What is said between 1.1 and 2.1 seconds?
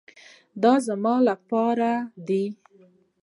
لپاره